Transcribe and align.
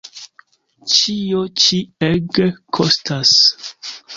Ĉio 0.93 1.43
ĉi 1.65 1.81
ege 2.09 2.49
kostas. 2.79 3.39